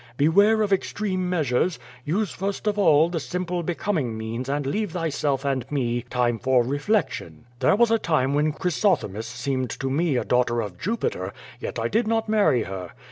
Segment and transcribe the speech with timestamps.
[0.17, 1.77] Beware of extreme measures.
[2.05, 6.63] Use first of all the simple, becoming means and leave thyself and me time for
[6.63, 7.45] reflection.
[7.59, 11.77] There was a time when Chryso themis seemed to me a daughter of Jupiter, yet
[11.77, 12.93] I did not marry her.